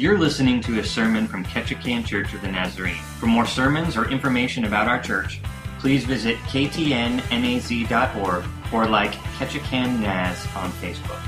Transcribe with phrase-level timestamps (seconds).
[0.00, 3.02] You're listening to a sermon from Ketchikan Church of the Nazarene.
[3.18, 5.42] For more sermons or information about our church,
[5.78, 11.20] please visit ktnnaz.org or like Ketchikan Naz on Facebook.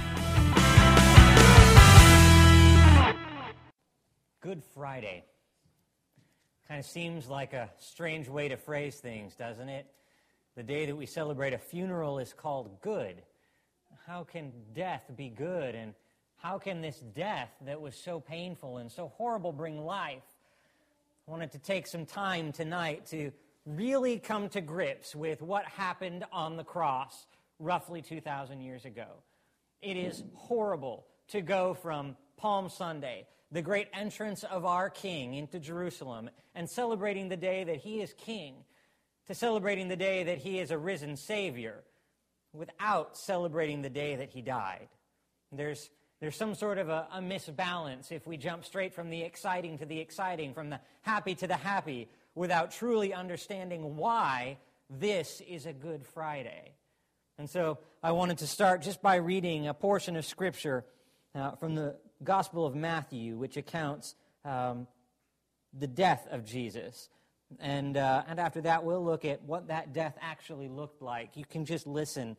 [4.40, 5.27] Good Friday.
[6.66, 9.86] Kind of seems like a strange way to phrase things, doesn't it?
[10.57, 13.20] The day that we celebrate a funeral is called good.
[14.07, 15.75] How can death be good?
[15.75, 15.93] And
[16.43, 20.24] how can this death that was so painful and so horrible bring life?
[21.28, 23.30] I wanted to take some time tonight to
[23.64, 27.27] really come to grips with what happened on the cross
[27.60, 29.06] roughly 2,000 years ago.
[29.80, 35.61] It is horrible to go from Palm Sunday, the great entrance of our King into
[35.61, 38.56] Jerusalem, and celebrating the day that he is King,
[39.28, 41.84] to celebrating the day that he is a risen Savior,
[42.52, 44.88] without celebrating the day that he died.
[45.52, 45.88] There's,
[46.23, 49.85] there's some sort of a, a misbalance if we jump straight from the exciting to
[49.85, 54.56] the exciting, from the happy to the happy, without truly understanding why
[54.89, 56.75] this is a Good Friday.
[57.39, 60.84] And so I wanted to start just by reading a portion of Scripture
[61.34, 64.14] uh, from the Gospel of Matthew, which accounts
[64.45, 64.86] um,
[65.77, 67.09] the death of Jesus.
[67.59, 71.36] And, uh, and after that, we'll look at what that death actually looked like.
[71.36, 72.36] You can just listen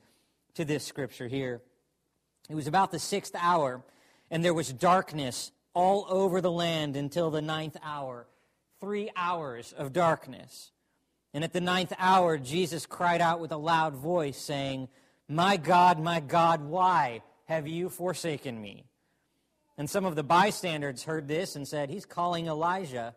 [0.53, 1.61] to this scripture here.
[2.49, 3.83] It was about the sixth hour,
[4.29, 8.27] and there was darkness all over the land until the ninth hour.
[8.79, 10.71] Three hours of darkness.
[11.33, 14.89] And at the ninth hour, Jesus cried out with a loud voice, saying,
[15.27, 18.85] My God, my God, why have you forsaken me?
[19.77, 23.15] And some of the bystanders heard this and said, He's calling Elijah.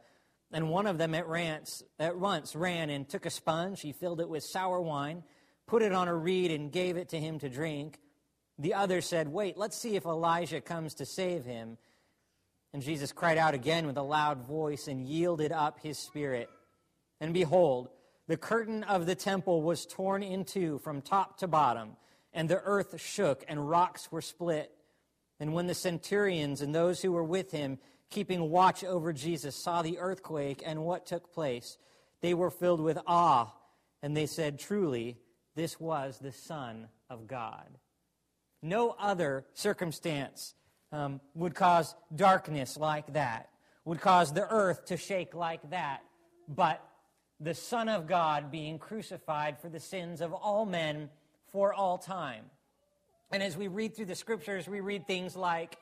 [0.53, 3.81] And one of them at, rants, at once ran and took a sponge.
[3.81, 5.25] He filled it with sour wine,
[5.67, 7.99] put it on a reed, and gave it to him to drink.
[8.59, 11.79] The other said, Wait, let's see if Elijah comes to save him.
[12.73, 16.49] And Jesus cried out again with a loud voice and yielded up his spirit.
[17.21, 17.89] And behold,
[18.29, 21.97] the curtain of the temple was torn in two from top to bottom,
[22.33, 24.73] and the earth shook, and rocks were split.
[25.39, 27.79] And when the centurions and those who were with him,
[28.11, 31.79] keeping watch over Jesus, saw the earthquake and what took place,
[32.21, 33.53] they were filled with awe,
[34.03, 35.19] and they said, Truly,
[35.55, 37.79] this was the Son of God.
[38.67, 40.57] No other circumstance
[40.91, 43.49] um, would cause darkness like that,
[43.85, 46.03] would cause the earth to shake like that,
[46.49, 46.85] but
[47.39, 51.11] the Son of God being crucified for the sins of all men
[51.53, 52.47] for all time.
[53.31, 55.77] And as we read through the scriptures, we read things like,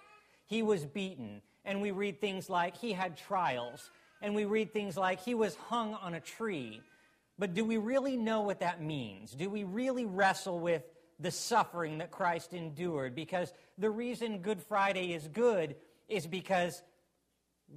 [0.44, 3.90] He was beaten, and we read things like, He had trials,
[4.20, 6.82] and we read things like, He was hung on a tree.
[7.38, 9.32] But do we really know what that means?
[9.32, 10.82] Do we really wrestle with
[11.24, 13.14] the suffering that Christ endured?
[13.14, 15.74] Because the reason Good Friday is good
[16.08, 16.82] is because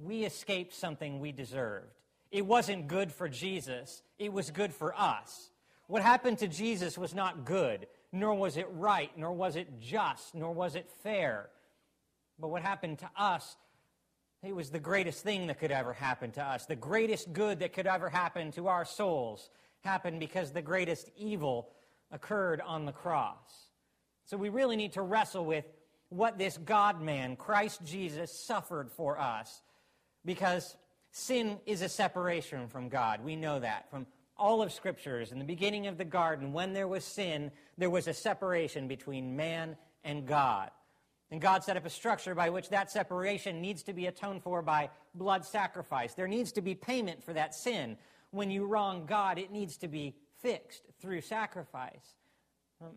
[0.02, 1.86] we escaped something we deserved.
[2.30, 5.50] It wasn't good for Jesus, it was good for us.
[5.86, 10.34] What happened to Jesus was not good, nor was it right, nor was it just,
[10.34, 11.48] nor was it fair.
[12.38, 13.56] But what happened to us,
[14.42, 16.66] it was the greatest thing that could ever happen to us.
[16.66, 19.48] The greatest good that could ever happen to our souls
[19.80, 21.70] happened because the greatest evil
[22.10, 23.70] occurred on the cross.
[24.26, 25.64] So we really need to wrestle with
[26.08, 29.62] what this God man, Christ Jesus, suffered for us
[30.24, 30.76] because
[31.10, 33.24] Sin is a separation from God.
[33.24, 35.32] We know that from all of scriptures.
[35.32, 39.36] In the beginning of the garden, when there was sin, there was a separation between
[39.36, 40.70] man and God.
[41.30, 44.62] And God set up a structure by which that separation needs to be atoned for
[44.62, 46.14] by blood sacrifice.
[46.14, 47.98] There needs to be payment for that sin.
[48.30, 52.14] When you wrong God, it needs to be fixed through sacrifice.
[52.80, 52.96] Um,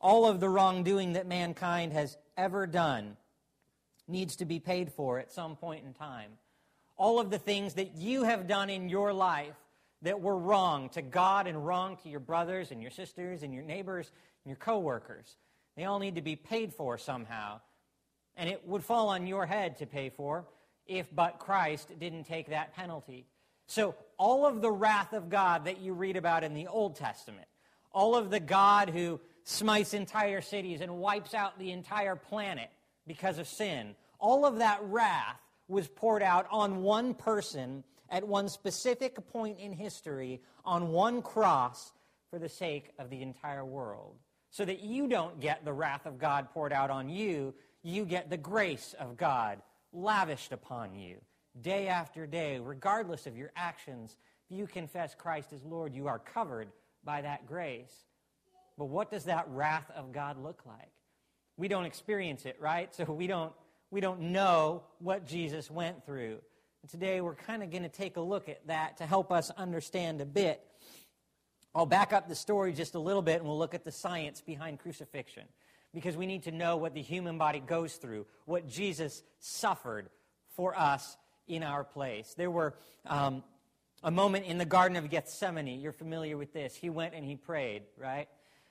[0.00, 3.16] all of the wrongdoing that mankind has ever done
[4.08, 6.32] needs to be paid for at some point in time
[6.96, 9.54] all of the things that you have done in your life
[10.02, 13.62] that were wrong to God and wrong to your brothers and your sisters and your
[13.62, 14.10] neighbors
[14.44, 15.36] and your coworkers.
[15.76, 17.60] They all need to be paid for somehow.
[18.36, 20.46] And it would fall on your head to pay for
[20.86, 23.26] if but Christ didn't take that penalty.
[23.66, 27.46] So, all of the wrath of God that you read about in the Old Testament,
[27.92, 32.70] all of the God who smites entire cities and wipes out the entire planet
[33.06, 38.48] because of sin, all of that wrath was poured out on one person at one
[38.48, 41.92] specific point in history on one cross
[42.30, 44.14] for the sake of the entire world.
[44.50, 47.52] So that you don't get the wrath of God poured out on you,
[47.82, 49.60] you get the grace of God
[49.92, 51.16] lavished upon you
[51.62, 54.16] day after day, regardless of your actions.
[54.48, 56.68] If you confess Christ as Lord, you are covered
[57.04, 57.92] by that grace.
[58.78, 60.90] But what does that wrath of God look like?
[61.56, 62.94] We don't experience it, right?
[62.94, 63.52] So we don't
[63.90, 66.38] We don't know what Jesus went through.
[66.82, 69.50] And today we're kind of going to take a look at that to help us
[69.56, 70.60] understand a bit.
[71.74, 74.40] I'll back up the story just a little bit and we'll look at the science
[74.40, 75.44] behind crucifixion
[75.92, 80.08] because we need to know what the human body goes through, what Jesus suffered
[80.54, 81.16] for us
[81.48, 82.34] in our place.
[82.36, 82.74] There were
[83.06, 83.42] um,
[84.02, 85.80] a moment in the Garden of Gethsemane.
[85.80, 86.74] You're familiar with this.
[86.74, 88.28] He went and he prayed, right?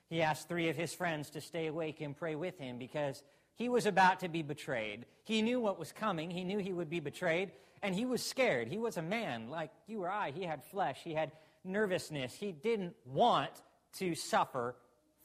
[0.09, 3.23] He asked three of his friends to stay awake and pray with him because
[3.55, 5.05] he was about to be betrayed.
[5.23, 6.29] He knew what was coming.
[6.29, 7.51] He knew he would be betrayed,
[7.81, 8.67] and he was scared.
[8.67, 10.31] He was a man like you or I.
[10.31, 11.31] He had flesh, he had
[11.63, 12.35] nervousness.
[12.35, 13.51] He didn't want
[13.97, 14.75] to suffer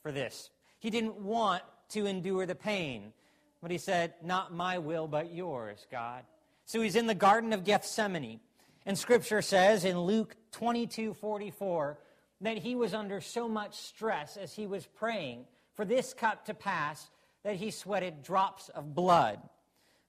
[0.03, 3.13] for this, he didn't want to endure the pain.
[3.61, 6.25] But he said, Not my will, but yours, God.
[6.71, 8.39] So he's in the Garden of Gethsemane.
[8.87, 11.99] And scripture says in Luke 22 44
[12.43, 16.55] that he was under so much stress as he was praying for this cup to
[16.55, 17.11] pass
[17.43, 19.41] that he sweated drops of blood.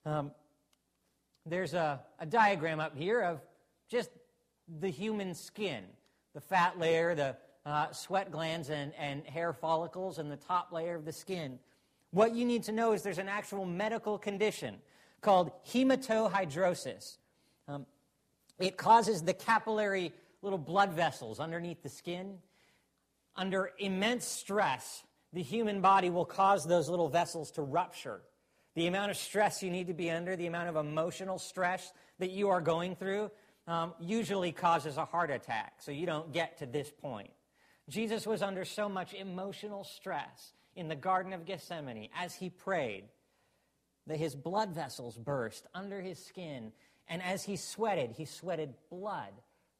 [0.05, 0.33] Um,
[1.47, 3.41] there's a, a diagram up here of
[3.89, 4.11] just
[4.79, 5.83] the human skin
[6.35, 7.35] the fat layer, the
[7.65, 11.57] uh, sweat glands, and, and hair follicles, and the top layer of the skin.
[12.11, 14.75] What you need to know is there's an actual medical condition
[15.21, 17.17] called hematohidrosis.
[17.67, 17.85] Um,
[18.59, 22.39] it causes the capillary little blood vessels underneath the skin.
[23.35, 28.21] Under immense stress, the human body will cause those little vessels to rupture.
[28.75, 32.31] The amount of stress you need to be under, the amount of emotional stress that
[32.31, 33.31] you are going through,
[33.67, 35.75] um, usually causes a heart attack.
[35.79, 37.29] So you don't get to this point.
[37.89, 43.03] Jesus was under so much emotional stress in the Garden of Gethsemane as he prayed
[44.07, 46.71] that his blood vessels burst under his skin.
[47.07, 49.33] And as he sweated, he sweated blood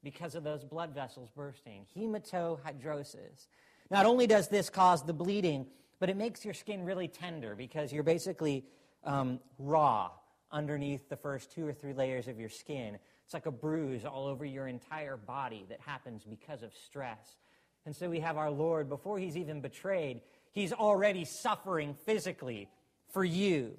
[0.04, 1.86] because of those blood vessels bursting.
[1.96, 3.48] Hematohidrosis.
[3.90, 5.68] Not only does this cause the bleeding,
[6.00, 8.66] but it makes your skin really tender because you're basically
[9.04, 10.12] um, raw
[10.52, 12.98] underneath the first two or three layers of your skin.
[13.24, 17.38] It's like a bruise all over your entire body that happens because of stress.
[17.86, 20.22] And so we have our Lord, before he's even betrayed,
[20.52, 22.68] he's already suffering physically
[23.10, 23.78] for you.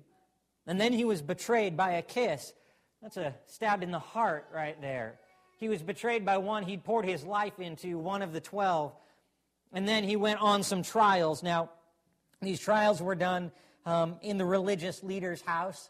[0.67, 2.53] And then he was betrayed by a kiss.
[3.03, 5.19] That's a stab in the heart right there.
[5.59, 8.93] He was betrayed by one he'd poured his life into, one of the twelve.
[9.73, 11.43] And then he went on some trials.
[11.43, 11.71] Now,
[12.41, 13.53] these trials were done
[13.87, 15.89] um, in the religious leader's house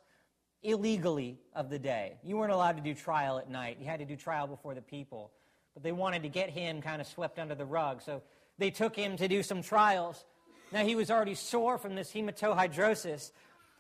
[0.63, 2.17] illegally of the day.
[2.23, 4.83] You weren't allowed to do trial at night, you had to do trial before the
[4.83, 5.33] people.
[5.75, 8.03] But they wanted to get him kind of swept under the rug.
[8.03, 8.23] So
[8.59, 10.25] they took him to do some trials.
[10.71, 13.33] Now, he was already sore from this hematohidrosis,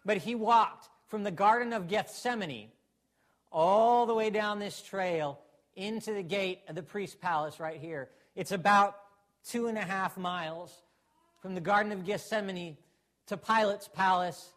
[0.04, 2.68] but he walked from the Garden of Gethsemane
[3.50, 5.38] all the way down this trail
[5.76, 8.08] into the gate of the priest's palace right here.
[8.34, 8.96] It's about
[9.44, 10.72] two and a half miles
[11.40, 12.76] from the Garden of Gethsemane
[13.26, 14.50] to Pilate's palace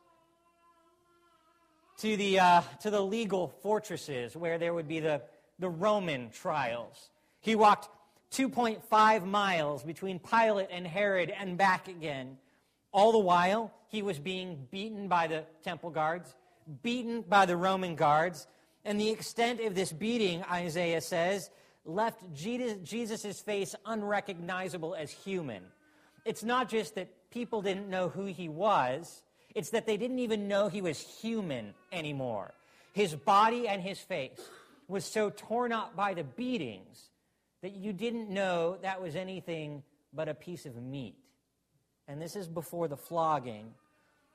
[1.97, 5.21] to the, uh, to the legal fortresses where there would be the,
[5.59, 7.09] the Roman trials.
[7.39, 7.89] He walked
[8.31, 12.37] 2.5 miles between Pilate and Herod and back again.
[12.95, 16.33] All the while, he was being beaten by the temple guards,
[16.81, 18.47] beaten by the Roman guards,
[18.85, 21.49] and the extent of this beating, Isaiah says,
[21.83, 25.63] left Jesus' face unrecognizable as human.
[26.23, 30.47] It's not just that people didn't know who he was, it's that they didn't even
[30.47, 32.53] know he was human anymore.
[32.93, 34.39] His body and his face
[34.87, 37.09] was so torn up by the beatings
[37.61, 41.17] that you didn't know that was anything but a piece of meat.
[42.07, 43.73] And this is before the flogging.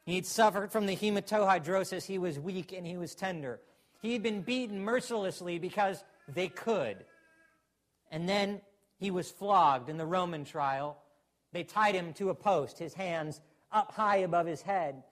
[0.05, 2.05] He'd suffered from the hematohidrosis.
[2.05, 3.61] He was weak and he was tender.
[4.03, 7.05] He had been beaten mercilessly because they could.
[8.11, 8.61] And then
[8.99, 10.99] he was flogged in the Roman trial.
[11.53, 13.41] They tied him to a post, his hands
[13.73, 15.03] up high above his head.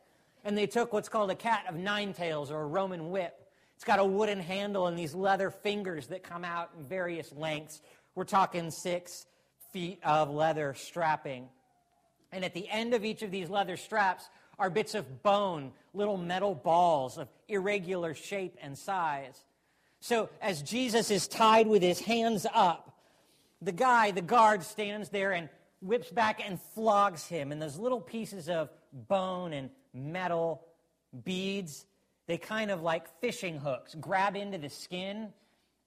[0.44, 3.34] And they took what's called a cat of nine tails or a Roman whip.
[3.76, 7.80] It's got a wooden handle and these leather fingers that come out in various lengths.
[8.14, 9.26] We're talking six
[9.72, 11.48] feet of leather strapping.
[12.32, 16.16] And at the end of each of these leather straps are bits of bone, little
[16.16, 19.44] metal balls of irregular shape and size.
[20.00, 22.98] So as Jesus is tied with his hands up,
[23.60, 25.48] the guy, the guard, stands there and
[25.80, 27.52] whips back and flogs him.
[27.52, 30.62] And those little pieces of bone and metal
[31.24, 31.86] beads,
[32.26, 35.32] they kind of like fishing hooks grab into the skin.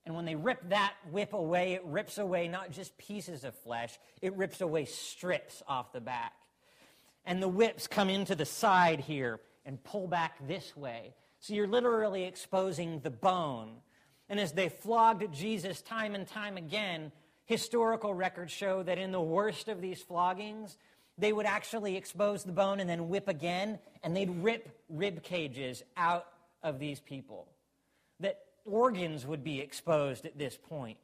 [0.04, 3.98] And when they rip that whip away, it rips away not just pieces of flesh,
[4.20, 6.32] it rips away strips off the back
[7.24, 11.14] and the whips come into the side here and pull back this way.
[11.40, 13.76] So you're literally exposing the bone.
[14.28, 17.12] And as they flogged Jesus time and time again,
[17.44, 20.76] historical records show that in the worst of these floggings,
[21.18, 25.82] they would actually expose the bone and then whip again, and they'd rip rib cages
[25.96, 26.26] out
[26.62, 27.48] of these people,
[28.20, 30.98] that organs would be exposed at this point.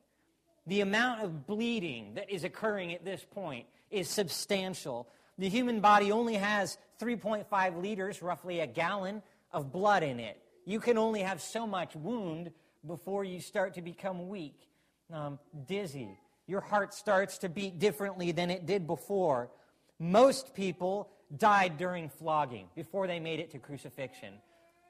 [0.67, 5.09] The amount of bleeding that is occurring at this point is substantial.
[5.39, 9.23] The human body only has 3.5 liters, roughly a gallon,
[9.53, 10.41] of blood in it.
[10.67, 12.51] You can only have so much wound
[12.87, 14.69] before you start to become weak,
[15.13, 16.19] um, dizzy.
[16.47, 19.51] Your heart starts to beat differently than it did before.
[19.99, 24.35] Most people died during flogging before they made it to crucifixion.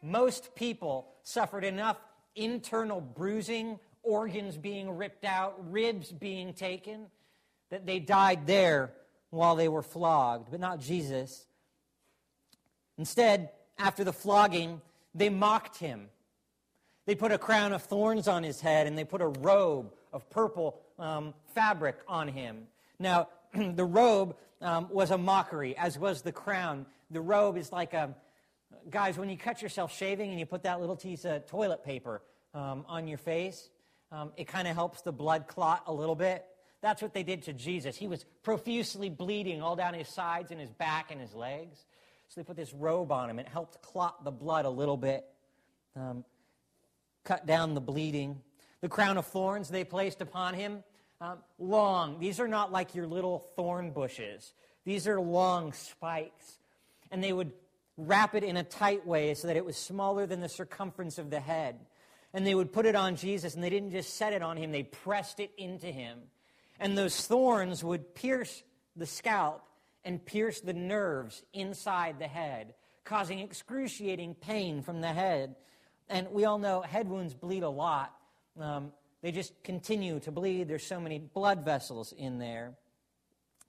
[0.03, 1.99] Most people suffered enough
[2.39, 7.07] internal bruising, organs being ripped out, ribs being taken,
[7.71, 8.93] that they died there
[9.31, 11.47] while they were flogged, but not Jesus.
[12.97, 14.81] Instead, after the flogging,
[15.15, 16.09] they mocked him.
[17.07, 20.29] They put a crown of thorns on his head and they put a robe of
[20.31, 22.67] purple um, fabric on him.
[22.99, 26.87] Now, the robe um, was a mockery, as was the crown.
[27.11, 28.15] The robe is like a,
[28.91, 32.23] guys, when you cut yourself shaving and you put that little piece of toilet paper
[32.55, 33.69] um, on your face,
[34.11, 36.45] um, it kind of helps the blood clot a little bit.
[36.81, 37.97] That's what they did to Jesus.
[37.97, 41.85] He was profusely bleeding all down his sides and his back and his legs.
[42.29, 43.39] So they put this robe on him.
[43.39, 45.25] It helped clot the blood a little bit,
[45.97, 46.25] um,
[47.25, 48.41] cut down the bleeding.
[48.81, 50.85] The crown of thorns they placed upon him,
[51.21, 52.21] um, long.
[52.21, 54.53] These are not like your little thorn bushes,
[54.85, 56.59] these are long spikes.
[57.11, 57.53] And they would
[57.99, 61.29] wrap it in a tight way so that it was smaller than the circumference of
[61.29, 61.79] the head.
[62.33, 64.71] And they would put it on Jesus, and they didn't just set it on him,
[64.71, 66.21] they pressed it into him.
[66.79, 68.63] And those thorns would pierce
[68.97, 69.65] the scalp
[70.05, 72.75] and pierce the nerves inside the head,
[73.05, 75.57] causing excruciating pain from the head.
[76.09, 78.15] And we all know head wounds bleed a lot.
[78.59, 80.69] Um, they just continue to bleed.
[80.69, 82.75] There's so many blood vessels in there.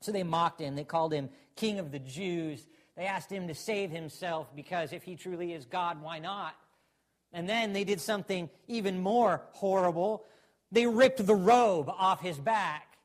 [0.02, 0.76] So they mocked him.
[0.76, 2.66] They called him King of the Jews.
[3.00, 6.54] They asked him to save himself because if he truly is God, why not?
[7.32, 10.26] And then they did something even more horrible.
[10.74, 12.98] They ripped the robe off his back.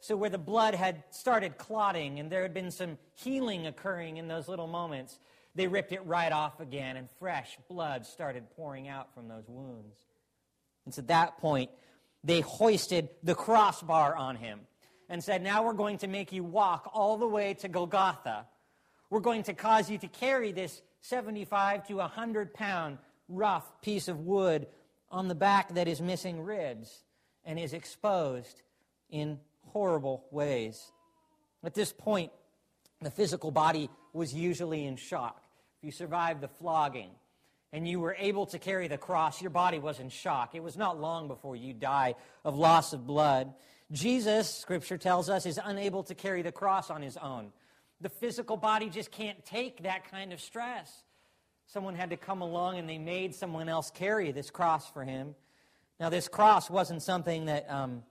[0.00, 4.28] So, where the blood had started clotting and there had been some healing occurring in
[4.28, 5.18] those little moments,
[5.54, 9.98] they ripped it right off again, and fresh blood started pouring out from those wounds.
[10.86, 11.70] And so at that point,
[12.22, 14.60] they hoisted the crossbar on him
[15.10, 18.46] and said, Now we're going to make you walk all the way to Golgotha.
[19.10, 24.20] We're going to cause you to carry this 75 to 100 pound rough piece of
[24.20, 24.66] wood
[25.10, 27.04] on the back that is missing ribs
[27.44, 28.62] and is exposed
[29.10, 30.90] in horrible ways.
[31.62, 32.32] At this point,
[33.00, 35.42] the physical body was usually in shock.
[35.78, 37.10] If you survived the flogging
[37.72, 40.54] and you were able to carry the cross, your body was in shock.
[40.54, 43.52] It was not long before you die of loss of blood.
[43.92, 47.52] Jesus, scripture tells us, is unable to carry the cross on his own.
[48.00, 51.04] The physical body just can't take that kind of stress.
[51.66, 55.34] Someone had to come along and they made someone else carry this cross for him.
[55.98, 58.02] Now, this cross wasn't something that um,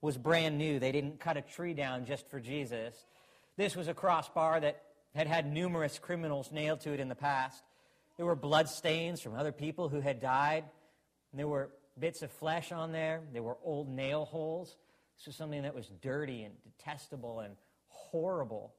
[0.00, 0.78] was brand new.
[0.78, 2.94] They didn't cut a tree down just for Jesus.
[3.56, 4.82] This was a crossbar that
[5.14, 7.62] had had numerous criminals nailed to it in the past.
[8.16, 10.64] There were blood stains from other people who had died.
[11.32, 13.22] There were bits of flesh on there.
[13.32, 14.76] There were old nail holes.
[15.18, 17.56] This was something that was dirty and detestable and
[17.88, 18.74] horrible.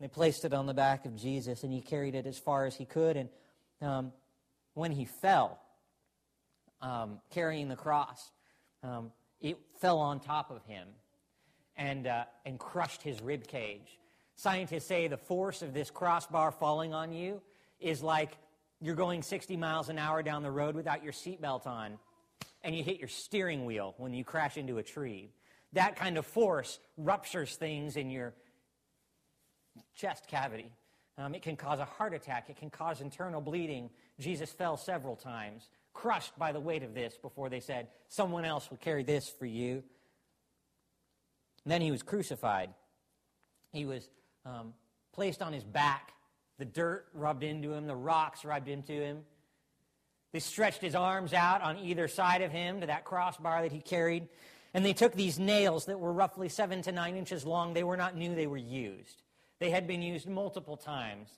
[0.00, 2.74] They placed it on the back of Jesus, and he carried it as far as
[2.74, 3.16] he could.
[3.16, 3.28] And
[3.82, 4.12] um,
[4.74, 5.60] when he fell,
[6.80, 8.30] um, carrying the cross,
[8.82, 10.88] um, it fell on top of him
[11.76, 13.98] and, uh, and crushed his rib cage.
[14.36, 17.42] Scientists say the force of this crossbar falling on you
[17.78, 18.30] is like
[18.80, 21.98] you're going 60 miles an hour down the road without your seatbelt on
[22.62, 25.30] and you hit your steering wheel when you crash into a tree.
[25.74, 28.34] That kind of force ruptures things in your
[29.94, 30.72] chest cavity.
[31.18, 32.48] Um, it can cause a heart attack.
[32.48, 33.90] It can cause internal bleeding.
[34.18, 38.70] Jesus fell several times crushed by the weight of this before they said, Someone else
[38.70, 39.82] will carry this for you.
[41.64, 42.70] And then he was crucified.
[43.72, 44.08] He was
[44.46, 44.72] um,
[45.12, 46.12] placed on his back.
[46.58, 49.20] The dirt rubbed into him, the rocks rubbed into him.
[50.32, 53.80] They stretched his arms out on either side of him to that crossbar that he
[53.80, 54.28] carried.
[54.72, 57.74] And they took these nails that were roughly seven to nine inches long.
[57.74, 59.22] They were not new, they were used.
[59.60, 61.28] They had been used multiple times,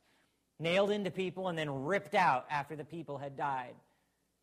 [0.59, 3.75] nailed into people, and then ripped out after the people had died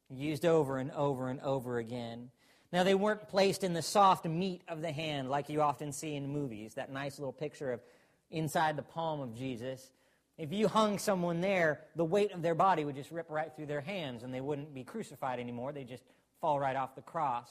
[0.09, 2.29] used over and over and over again.
[2.71, 6.15] Now, they weren't placed in the soft meat of the hand like you often see
[6.15, 7.81] in movies, that nice little picture of
[8.29, 9.91] inside the palm of Jesus.
[10.37, 13.65] If you hung someone there, the weight of their body would just rip right through
[13.65, 15.71] their hands and they wouldn't be crucified anymore.
[15.71, 16.03] They'd just
[16.39, 17.49] fall right off the cross.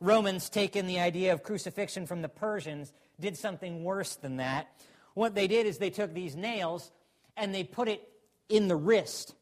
[0.00, 4.68] Romans, taking the idea of crucifixion from the Persians, did something worse than that.
[5.14, 6.90] What they did is they took these nails
[7.36, 8.08] and they put it
[8.48, 9.34] in the wrist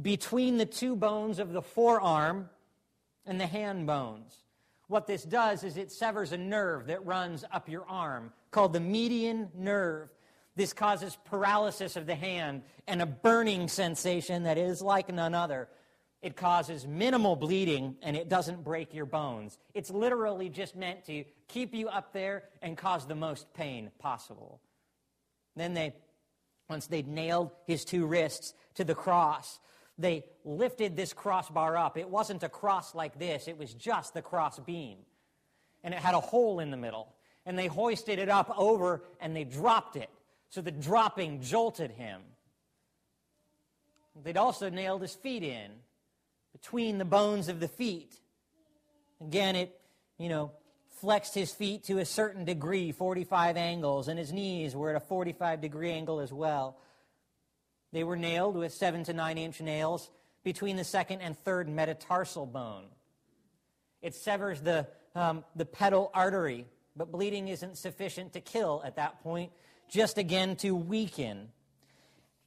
[0.00, 2.48] between the two bones of the forearm
[3.26, 4.36] and the hand bones.
[4.88, 8.80] What this does is it severs a nerve that runs up your arm called the
[8.80, 10.10] median nerve.
[10.54, 15.68] This causes paralysis of the hand and a burning sensation that is like none other.
[16.20, 19.58] It causes minimal bleeding and it doesn't break your bones.
[19.74, 24.60] It's literally just meant to keep you up there and cause the most pain possible.
[25.56, 25.94] Then they,
[26.68, 29.58] once they'd nailed his two wrists to the cross,
[29.98, 31.96] they lifted this crossbar up.
[31.98, 34.98] It wasn't a cross like this, it was just the cross beam.
[35.84, 37.14] And it had a hole in the middle.
[37.44, 40.10] And they hoisted it up over and they dropped it.
[40.48, 42.20] So the dropping jolted him.
[44.22, 45.70] They'd also nailed his feet in
[46.52, 48.14] between the bones of the feet.
[49.20, 49.80] Again, it,
[50.18, 50.52] you know,
[51.02, 55.00] flexed his feet to a certain degree, 45 angles, and his knees were at a
[55.00, 56.78] 45 degree angle as well.
[57.92, 60.08] They were nailed with seven to nine inch nails
[60.44, 62.84] between the second and third metatarsal bone.
[64.00, 69.24] It severs the, um, the pedal artery, but bleeding isn't sufficient to kill at that
[69.24, 69.50] point,
[69.90, 71.48] just again to weaken.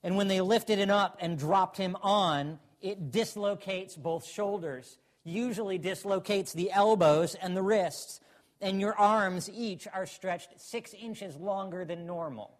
[0.02, 5.78] And when they lifted him up and dropped him on, it dislocates both shoulders, usually
[5.78, 8.22] dislocates the elbows and the wrists,
[8.62, 12.58] and your arms each are stretched six inches longer than normal.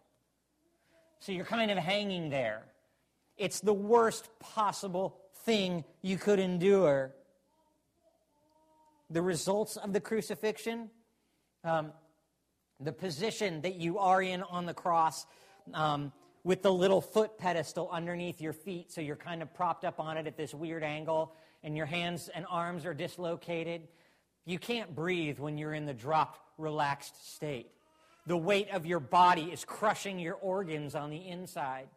[1.20, 2.62] So you're kind of hanging there.
[3.36, 7.12] It's the worst possible thing you could endure.
[9.10, 10.90] The results of the crucifixion,
[11.64, 11.92] um,
[12.80, 15.26] the position that you are in on the cross,
[15.74, 16.12] um,
[16.44, 20.16] with the little foot pedestal underneath your feet, so you're kind of propped up on
[20.16, 21.34] it at this weird angle,
[21.64, 23.88] and your hands and arms are dislocated.
[24.46, 27.66] You can't breathe when you're in the dropped, relaxed state.
[28.26, 31.88] The weight of your body is crushing your organs on the inside.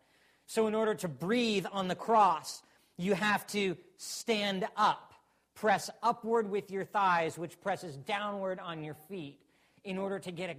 [0.48, 2.64] So, in order to breathe on the cross,
[2.98, 5.14] you have to stand up,
[5.54, 9.40] press upward with your thighs, which presses downward on your feet,
[9.84, 10.56] in order to get a,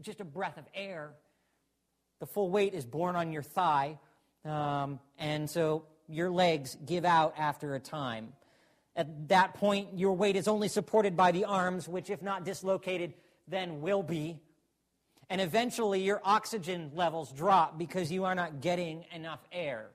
[0.00, 1.10] just a breath of air.
[2.20, 3.98] The full weight is borne on your thigh,
[4.44, 8.32] um, and so your legs give out after a time.
[8.94, 13.14] At that point, your weight is only supported by the arms, which, if not dislocated,
[13.48, 14.40] then will be
[15.32, 19.86] and eventually your oxygen levels drop because you are not getting enough air.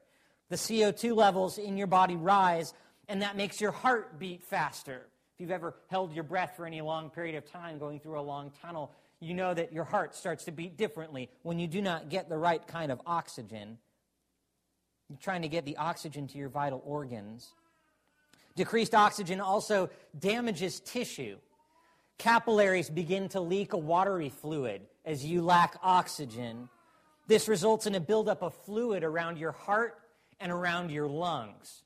[0.50, 2.74] The CO2 levels in your body rise,
[3.08, 5.06] and that makes your heart beat faster.
[5.36, 8.22] If you've ever held your breath for any long period of time going through a
[8.22, 12.10] long tunnel, you know that your heart starts to beat differently when you do not
[12.10, 13.78] get the right kind of oxygen.
[15.08, 17.54] You're trying to get the oxygen to your vital organs.
[18.58, 21.38] Decreased oxygen also damages tissue.
[22.18, 26.68] Capillaries begin to leak a watery fluid as you lack oxygen.
[27.28, 30.00] This results in a buildup of fluid around your heart
[30.40, 31.84] and around your lungs.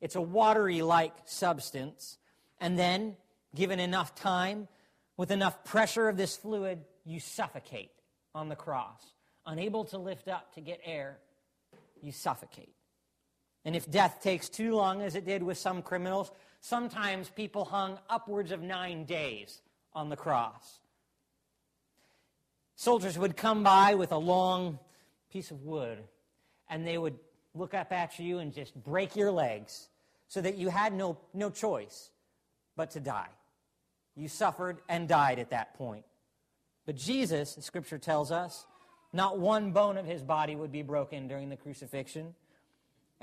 [0.00, 2.16] It's a watery like substance.
[2.60, 3.16] And then,
[3.52, 4.68] given enough time,
[5.16, 7.90] with enough pressure of this fluid, you suffocate
[8.36, 9.02] on the cross.
[9.46, 11.18] Unable to lift up to get air,
[12.00, 12.72] you suffocate.
[13.64, 17.98] And if death takes too long, as it did with some criminals, sometimes people hung
[18.10, 19.62] upwards of nine days
[19.94, 20.80] on the cross.
[22.76, 24.78] Soldiers would come by with a long
[25.32, 25.98] piece of wood,
[26.68, 27.18] and they would
[27.54, 29.88] look up at you and just break your legs
[30.28, 32.10] so that you had no, no choice
[32.76, 33.28] but to die.
[34.16, 36.04] You suffered and died at that point.
[36.86, 38.66] But Jesus, scripture tells us,
[39.12, 42.34] not one bone of his body would be broken during the crucifixion.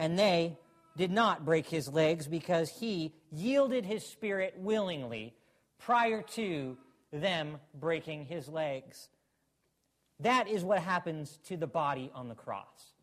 [0.01, 0.57] And they
[0.97, 5.35] did not break his legs because he yielded his spirit willingly
[5.77, 6.75] prior to
[7.13, 9.09] them breaking his legs.
[10.19, 12.95] That is what happens to the body on the cross.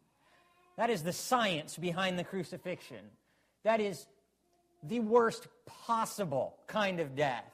[0.77, 3.05] That is the science behind the crucifixion.
[3.63, 4.09] That is
[4.83, 5.47] the worst
[5.87, 7.45] possible kind of death.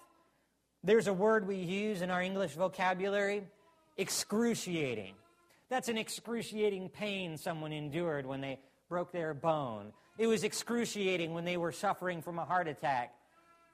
[0.83, 3.43] There's a word we use in our English vocabulary
[3.99, 5.13] excruciating.
[5.69, 8.59] That's an excruciating pain someone endured when they
[8.95, 9.93] broke their bone.
[10.19, 13.13] It was excruciating when they were suffering from a heart attack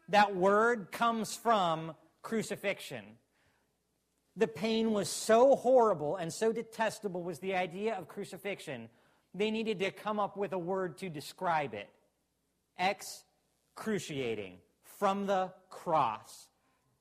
[0.08, 3.04] that word comes from crucifixion.
[4.38, 8.88] The pain was so horrible and so detestable was the idea of crucifixion.
[9.34, 11.90] They needed to come up with a word to describe it.
[12.78, 14.54] Excruciating.
[14.98, 16.48] From the cross.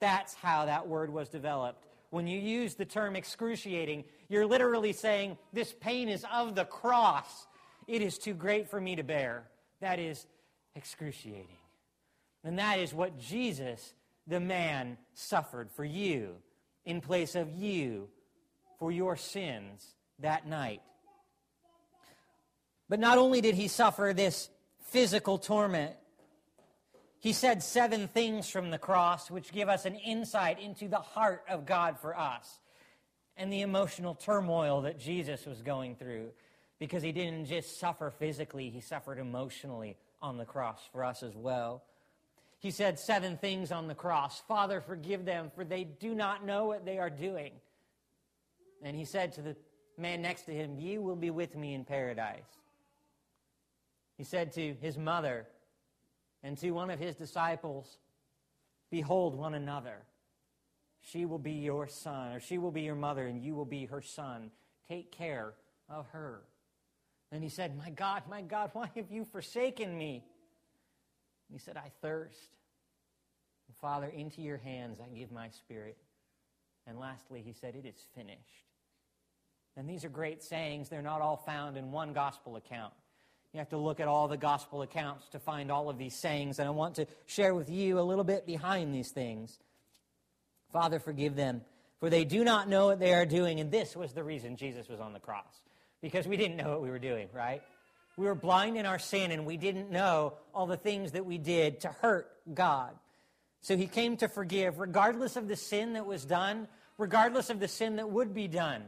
[0.01, 1.85] That's how that word was developed.
[2.09, 7.47] When you use the term excruciating, you're literally saying, This pain is of the cross.
[7.89, 9.45] It is too great for me to bear.
[9.81, 10.27] That is
[10.75, 11.57] excruciating.
[12.43, 13.95] And that is what Jesus,
[14.27, 16.35] the man, suffered for you
[16.85, 18.07] in place of you
[18.77, 20.83] for your sins that night.
[22.87, 24.49] But not only did he suffer this
[24.83, 25.95] physical torment.
[27.19, 31.43] He said seven things from the cross, which give us an insight into the heart
[31.49, 32.59] of God for us
[33.35, 36.29] and the emotional turmoil that Jesus was going through
[36.79, 41.35] because he didn't just suffer physically, he suffered emotionally on the cross for us as
[41.35, 41.83] well.
[42.59, 46.65] He said seven things on the cross Father, forgive them, for they do not know
[46.65, 47.51] what they are doing.
[48.81, 49.55] And he said to the
[49.97, 52.43] man next to him, You will be with me in paradise.
[54.17, 55.47] He said to his mother
[56.43, 57.97] and to one of his disciples,
[58.89, 60.03] Behold one another.
[61.01, 63.85] She will be your son, or she will be your mother, and you will be
[63.85, 64.51] her son.
[64.89, 65.53] Take care
[65.87, 66.41] of her.
[67.31, 70.23] Then he said, My God, my God, why have you forsaken me?
[71.47, 72.49] And he said, I thirst.
[73.67, 75.97] And Father, into your hands I give my spirit.
[76.87, 78.65] And lastly, he said, It is finished.
[79.77, 80.89] And these are great sayings.
[80.89, 82.93] They're not all found in one gospel account.
[83.53, 86.59] You have to look at all the gospel accounts to find all of these sayings.
[86.59, 89.57] And I want to share with you a little bit behind these things.
[90.71, 91.61] Father, forgive them,
[91.99, 93.59] for they do not know what they are doing.
[93.59, 95.61] And this was the reason Jesus was on the cross
[96.01, 97.61] because we didn't know what we were doing, right?
[98.17, 101.37] We were blind in our sin and we didn't know all the things that we
[101.37, 102.93] did to hurt God.
[103.61, 107.67] So he came to forgive, regardless of the sin that was done, regardless of the
[107.67, 108.83] sin that would be done.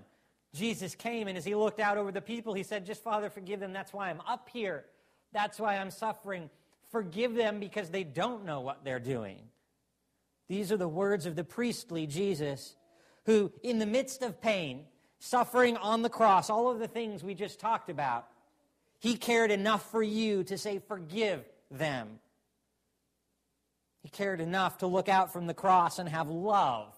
[0.54, 3.60] Jesus came, and as he looked out over the people, he said, Just Father, forgive
[3.60, 3.72] them.
[3.72, 4.86] That's why I'm up here.
[5.34, 6.50] That's why I'm suffering.
[6.92, 9.38] Forgive them because they don't know what they're doing.
[10.50, 12.76] These are the words of the priestly Jesus,
[13.26, 14.84] who, in the midst of pain,
[15.22, 18.28] suffering on the cross, all of the things we just talked about,
[19.00, 22.20] he cared enough for you to say, Forgive them.
[24.02, 26.98] He cared enough to look out from the cross and have love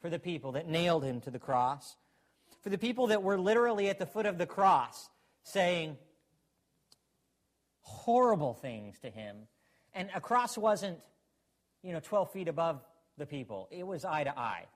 [0.00, 1.96] for the people that nailed him to the cross,
[2.60, 5.08] for the people that were literally at the foot of the cross
[5.44, 5.96] saying
[7.80, 9.36] horrible things to him.
[9.94, 10.98] And a cross wasn't,
[11.82, 12.82] you know, 12 feet above
[13.16, 14.66] the people, it was eye to eye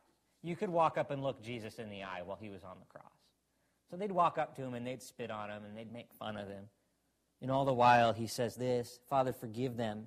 [0.47, 2.87] you could walk up and look Jesus in the eye while he was on the
[2.87, 3.13] cross.
[3.91, 6.37] So they'd walk up to him and they'd spit on him and they'd make fun
[6.37, 6.65] of him.
[7.41, 10.07] And all the while he says this Father, forgive them,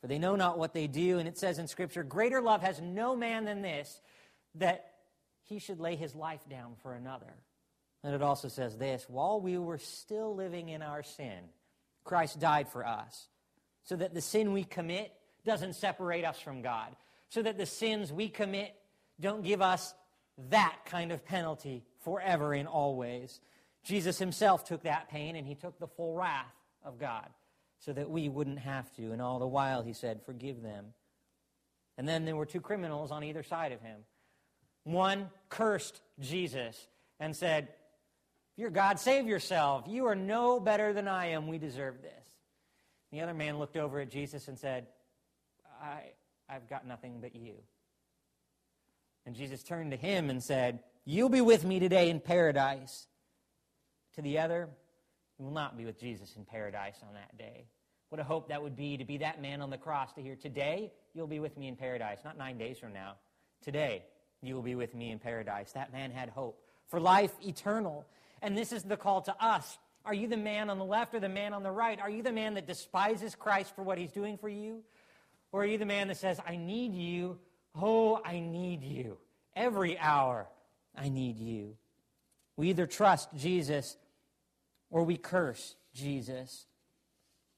[0.00, 1.18] for they know not what they do.
[1.18, 4.00] And it says in Scripture, Greater love has no man than this,
[4.56, 4.92] that
[5.44, 7.34] he should lay his life down for another.
[8.04, 11.40] And it also says this While we were still living in our sin,
[12.04, 13.28] Christ died for us,
[13.84, 15.12] so that the sin we commit
[15.44, 16.94] doesn't separate us from God,
[17.28, 18.74] so that the sins we commit
[19.20, 19.94] don't give us
[20.50, 23.40] that kind of penalty forever and always.
[23.82, 26.54] Jesus himself took that pain and he took the full wrath
[26.84, 27.28] of God
[27.78, 29.12] so that we wouldn't have to.
[29.12, 30.86] And all the while he said, Forgive them.
[31.96, 34.00] And then there were two criminals on either side of him.
[34.84, 36.86] One cursed Jesus
[37.18, 39.84] and said, If you're God, save yourself.
[39.88, 41.48] You are no better than I am.
[41.48, 42.12] We deserve this.
[43.10, 44.86] The other man looked over at Jesus and said,
[45.82, 46.12] I,
[46.48, 47.54] I've got nothing but you.
[49.28, 53.06] And Jesus turned to him and said, You'll be with me today in paradise.
[54.14, 54.70] To the other,
[55.38, 57.66] you will not be with Jesus in paradise on that day.
[58.08, 60.34] What a hope that would be to be that man on the cross to hear,
[60.34, 62.20] Today, you'll be with me in paradise.
[62.24, 63.16] Not nine days from now.
[63.62, 64.02] Today,
[64.40, 65.72] you will be with me in paradise.
[65.72, 68.06] That man had hope for life eternal.
[68.40, 69.76] And this is the call to us.
[70.06, 72.00] Are you the man on the left or the man on the right?
[72.00, 74.84] Are you the man that despises Christ for what he's doing for you?
[75.52, 77.38] Or are you the man that says, I need you
[77.80, 79.18] Oh, I need you.
[79.54, 80.48] Every hour,
[80.96, 81.76] I need you.
[82.56, 83.96] We either trust Jesus
[84.90, 86.66] or we curse Jesus.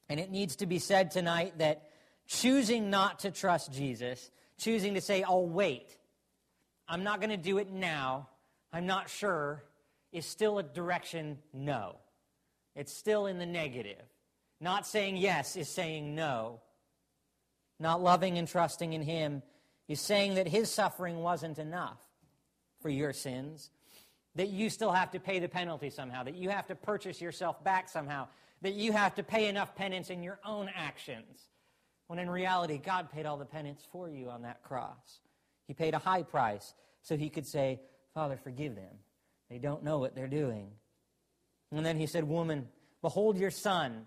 [0.09, 1.89] And it needs to be said tonight that
[2.27, 5.97] choosing not to trust Jesus, choosing to say, I'll wait,
[6.89, 8.29] I'm not going to do it now,
[8.73, 9.65] I'm not sure,
[10.13, 11.97] is still a direction no.
[12.75, 14.03] It's still in the negative.
[14.61, 16.61] Not saying yes is saying no.
[17.79, 19.43] Not loving and trusting in Him
[19.91, 21.99] He's saying that his suffering wasn't enough
[22.81, 23.71] for your sins,
[24.37, 27.65] that you still have to pay the penalty somehow, that you have to purchase yourself
[27.65, 28.29] back somehow,
[28.63, 31.49] that you have to pay enough penance in your own actions.
[32.07, 35.19] When in reality, God paid all the penance for you on that cross.
[35.67, 36.73] He paid a high price
[37.03, 37.81] so he could say,
[38.15, 38.95] Father, forgive them.
[39.51, 40.71] They don't know what they're doing.
[41.73, 42.69] And then he said, Woman,
[43.03, 44.07] behold your son,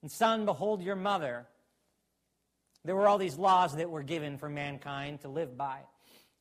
[0.00, 1.46] and son, behold your mother.
[2.84, 5.80] There were all these laws that were given for mankind to live by.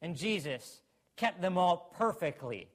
[0.02, 0.82] And Jesus
[1.15, 2.69] kept them all perfectly.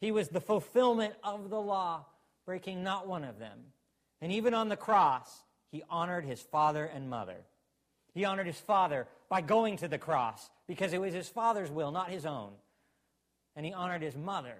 [0.00, 2.06] He was the fulfillment of the law,
[2.46, 3.58] breaking not one of them.
[4.20, 7.46] And even on the cross, he honored his father and mother.
[8.14, 11.92] He honored his father by going to the cross because it was his father's will,
[11.92, 12.52] not his own.
[13.56, 14.54] And he honored his mother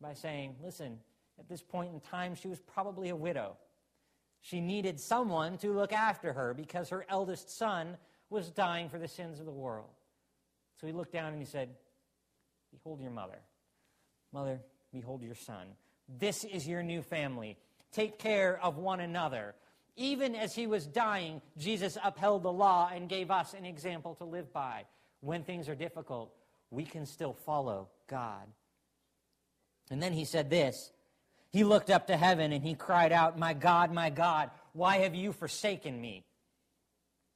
[0.00, 0.98] by saying, Listen,
[1.38, 3.56] at this point in time, she was probably a widow.
[4.40, 7.96] She needed someone to look after her because her eldest son
[8.30, 9.90] was dying for the sins of the world.
[10.80, 11.70] So he looked down and he said,
[12.72, 13.38] Behold your mother.
[14.32, 14.60] Mother,
[14.92, 15.66] behold your son.
[16.08, 17.56] This is your new family.
[17.92, 19.54] Take care of one another.
[19.96, 24.24] Even as he was dying, Jesus upheld the law and gave us an example to
[24.24, 24.84] live by.
[25.20, 26.34] When things are difficult,
[26.70, 28.46] we can still follow God.
[29.90, 30.92] And then he said this
[31.56, 35.14] He looked up to heaven and he cried out, My God, my God, why have
[35.14, 36.22] you forsaken me?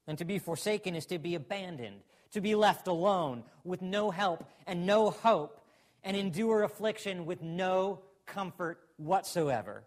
[0.07, 2.03] And to be forsaken is to be abandoned,
[2.33, 5.63] to be left alone with no help and no hope,
[6.05, 9.85] and endure affliction with no comfort whatsoever.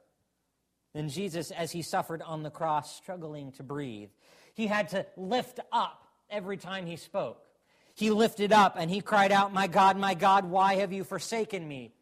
[0.95, 4.09] Then Jesus, as he suffered on the cross, struggling to breathe,
[4.55, 7.45] he had to lift up every time he spoke.
[7.93, 11.67] He lifted up and he cried out, My God, my God, why have you forsaken
[11.67, 11.93] me?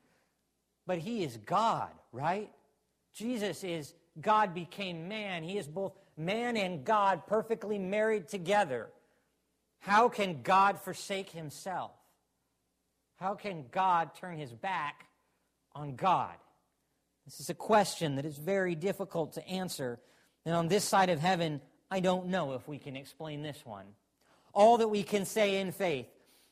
[0.86, 2.50] But he is God, right?
[3.14, 5.44] Jesus is God became man.
[5.44, 8.90] He is both man and God perfectly married together.
[9.80, 11.92] How can God forsake himself?
[13.16, 15.06] How can God turn his back
[15.74, 16.36] on God?
[17.26, 20.00] This is a question that is very difficult to answer.
[20.46, 23.86] And on this side of heaven, I don't know if we can explain this one.
[24.54, 26.08] All that we can say in faith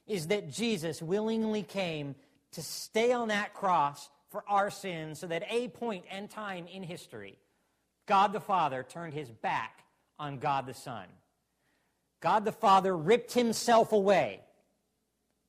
[0.07, 2.15] is that Jesus willingly came
[2.51, 6.83] to stay on that cross for our sins so that a point and time in
[6.83, 7.37] history,
[8.05, 9.83] God the Father turned his back
[10.17, 11.05] on God the Son.
[12.21, 14.41] God the Father ripped himself away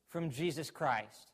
[0.08, 1.32] from Jesus Christ.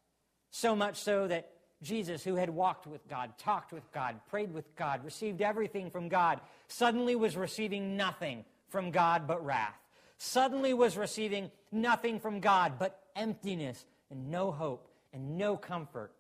[0.50, 1.50] So much so that
[1.82, 6.09] Jesus, who had walked with God, talked with God, prayed with God, received everything from
[6.09, 9.76] God, suddenly was receiving nothing from God but wrath.
[10.18, 16.12] Suddenly was receiving nothing from God but emptiness and no hope and no comfort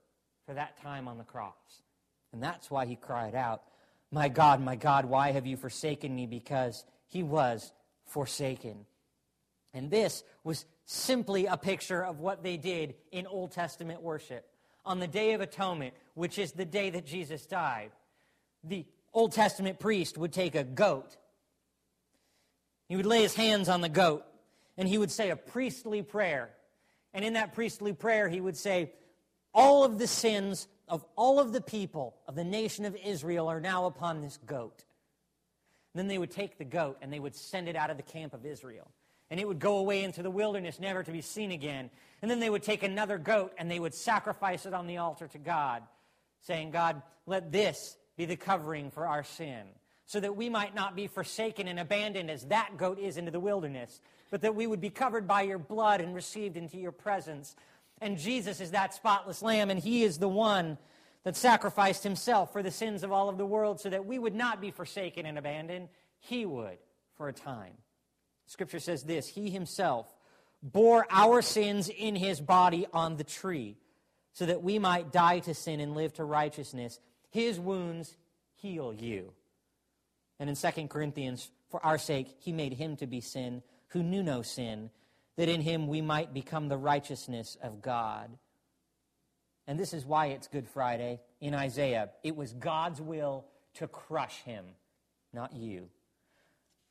[0.46, 1.82] for that time on the cross.
[2.32, 3.62] And that's why he cried out,
[4.10, 6.26] My God, my God, why have you forsaken me?
[6.26, 7.72] Because he was
[8.06, 8.86] forsaken.
[9.74, 14.46] And this was simply a picture of what they did in Old Testament worship
[14.86, 17.90] on the Day of Atonement, which is the day that Jesus died,
[18.62, 21.16] the Old Testament priest would take a goat.
[22.88, 24.24] He would lay his hands on the goat,
[24.78, 26.50] and he would say a priestly prayer.
[27.12, 28.92] And in that priestly prayer, he would say,
[29.56, 33.60] All of the sins of all of the people of the nation of Israel are
[33.60, 34.84] now upon this goat.
[35.92, 38.04] And then they would take the goat and they would send it out of the
[38.04, 38.88] camp of Israel
[39.30, 41.90] and it would go away into the wilderness, never to be seen again.
[42.22, 45.26] And then they would take another goat and they would sacrifice it on the altar
[45.28, 45.82] to God,
[46.42, 49.66] saying, God, let this be the covering for our sin,
[50.06, 53.40] so that we might not be forsaken and abandoned as that goat is into the
[53.40, 57.56] wilderness, but that we would be covered by your blood and received into your presence.
[58.00, 60.78] And Jesus is that spotless lamb, and he is the one
[61.24, 64.34] that sacrificed himself for the sins of all of the world, so that we would
[64.34, 65.88] not be forsaken and abandoned.
[66.18, 66.78] He would
[67.16, 67.72] for a time.
[68.46, 70.06] Scripture says this He himself
[70.62, 73.76] bore our sins in his body on the tree,
[74.32, 77.00] so that we might die to sin and live to righteousness.
[77.30, 78.16] His wounds
[78.54, 79.32] heal you.
[80.38, 84.22] And in 2 Corinthians, for our sake, he made him to be sin who knew
[84.22, 84.90] no sin,
[85.36, 88.30] that in him we might become the righteousness of God.
[89.66, 92.10] And this is why it's Good Friday in Isaiah.
[92.22, 93.44] It was God's will
[93.74, 94.64] to crush him,
[95.32, 95.88] not you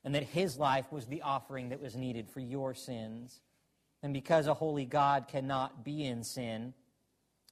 [0.05, 3.41] and that his life was the offering that was needed for your sins.
[4.03, 6.75] And because a holy God cannot be in sin,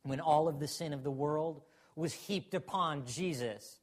[0.04, 1.64] when all of the sin of the world
[1.96, 3.80] was heaped upon Jesus,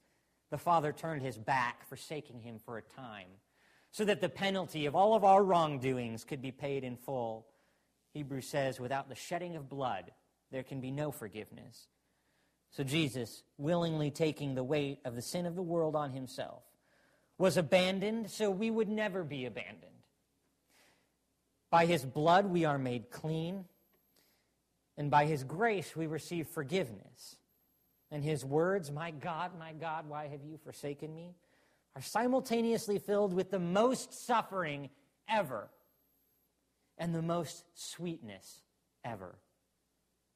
[0.50, 3.26] the Father turned his back, forsaking him for a time,
[3.92, 7.46] so that the penalty of all of our wrongdoings could be paid in full.
[8.12, 10.12] Hebrews says, without the shedding of blood,
[10.50, 11.88] there can be no forgiveness.
[12.70, 16.62] So Jesus, willingly taking the weight of the sin of the world on himself,
[17.36, 19.86] was abandoned so we would never be abandoned.
[21.70, 23.64] By his blood we are made clean,
[24.96, 27.36] and by his grace we receive forgiveness.
[28.10, 31.34] And his words, My God, my God, why have you forsaken me?
[31.96, 34.90] Are simultaneously filled with the most suffering
[35.28, 35.70] ever
[36.98, 38.62] and the most sweetness
[39.04, 39.38] ever.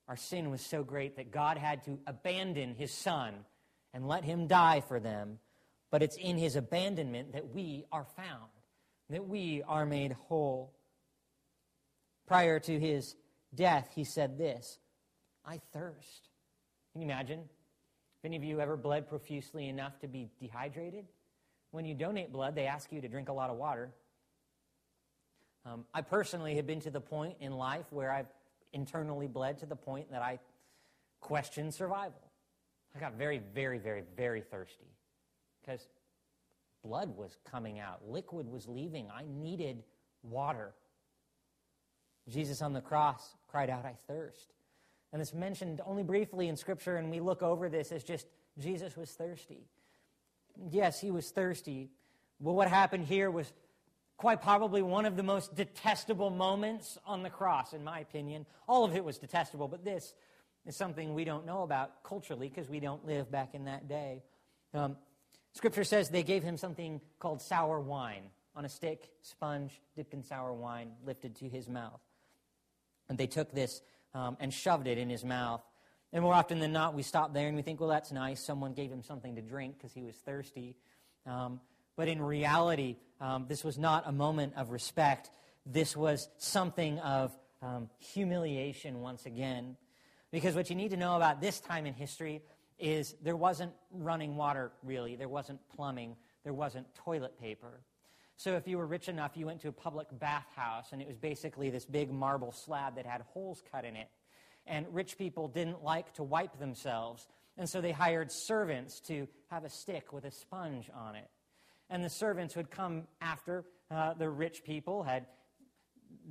[0.09, 3.35] Our sin was so great that God had to abandon his son
[3.93, 5.39] and let him die for them
[5.95, 8.51] but it's in his abandonment that we are found,
[9.11, 10.75] that we are made whole.
[12.27, 13.15] Prior to his
[13.55, 14.81] death, he said this
[15.45, 16.31] I thirst.
[16.91, 17.43] Can you imagine?
[18.19, 21.05] If any of you ever bled profusely enough to be dehydrated?
[21.75, 23.91] When you donate blood, they ask you to drink a lot of water.
[25.67, 28.29] Um, I personally have been to the point in life where I've
[28.73, 30.39] internally bled to the point that I
[31.21, 32.21] questioned survival.
[32.95, 34.87] I got very, very, very, very thirsty.
[35.61, 35.89] Because
[36.85, 39.09] blood was coming out, liquid was leaving.
[39.11, 39.83] I needed
[40.23, 40.75] water.
[42.29, 44.53] Jesus on the cross cried out, I thirst.
[45.13, 48.29] And it's mentioned only briefly in Scripture, and we look over this as just
[48.61, 49.67] Jesus was thirsty.
[50.71, 51.91] Yes, he was thirsty.
[52.41, 53.53] Well, what happened here was
[54.17, 58.47] quite probably one of the most detestable moments on the cross, in my opinion.
[58.69, 60.15] All of it was detestable, but this
[60.67, 64.23] is something we don't know about culturally because we don't live back in that day.
[64.73, 64.97] Um,
[65.53, 70.23] scripture says they gave him something called sour wine on a stick, sponge dipped in
[70.23, 72.01] sour wine, lifted to his mouth.
[73.09, 73.83] And they took this
[74.15, 75.63] um, and shoved it in his mouth.
[76.15, 78.41] And more often than not, we stop there and we think, well, that's nice.
[78.41, 80.77] Someone gave him something to drink because he was thirsty.
[81.27, 81.61] Um,
[81.97, 85.31] but in reality, um, this was not a moment of respect.
[85.67, 89.77] This was something of um, humiliation once again.
[90.31, 92.43] Because what you need to know about this time in history
[92.79, 95.17] is there wasn't running water, really.
[95.17, 96.15] There wasn't plumbing.
[96.45, 97.81] There wasn't toilet paper.
[98.37, 101.17] So if you were rich enough, you went to a public bathhouse, and it was
[101.17, 104.09] basically this big marble slab that had holes cut in it.
[104.67, 109.65] And rich people didn't like to wipe themselves, and so they hired servants to have
[109.65, 111.29] a stick with a sponge on it.
[111.91, 115.27] And the servants would come after uh, the rich people had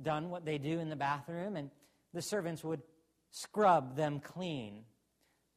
[0.02, 1.70] done what they do in the bathroom, and
[2.12, 2.82] the servants would
[3.30, 4.84] scrub them clean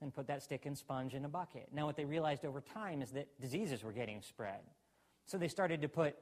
[0.02, 1.68] and put that stick and sponge in a bucket.
[1.74, 4.62] Now, what they realized over time is that diseases were getting spread.
[5.26, 6.16] So they started to put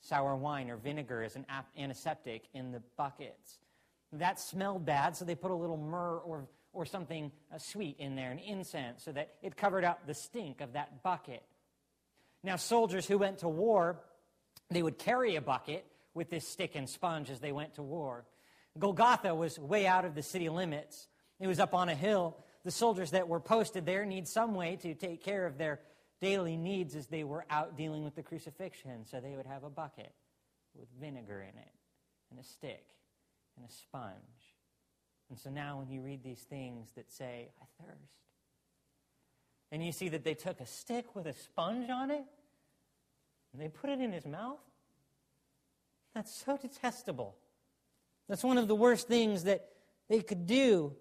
[0.00, 3.58] sour wine or vinegar as an antiseptic in the buckets.
[4.12, 8.16] That smelled bad, so they put a little myrrh or, or something uh, sweet in
[8.16, 11.42] there, an incense, so that it covered up the stink of that bucket.
[12.42, 14.00] Now, soldiers who went to war,
[14.70, 18.24] they would carry a bucket with this stick and sponge as they went to war.
[18.78, 21.08] Golgotha was way out of the city limits.
[21.40, 22.36] It was up on a hill.
[22.64, 25.80] The soldiers that were posted there need some way to take care of their
[26.20, 29.04] daily needs as they were out dealing with the crucifixion.
[29.04, 30.12] So they would have a bucket
[30.74, 31.72] with vinegar in it,
[32.30, 32.84] and a stick,
[33.58, 34.14] and a sponge.
[35.28, 37.98] And so now when you read these things that say, I thirst,
[39.70, 42.24] and you see that they took a stick with a sponge on it,
[43.52, 44.60] and they put it in his mouth,
[46.14, 47.36] that's so detestable.
[48.28, 49.68] That's one of the worst things that
[50.08, 50.94] they could do.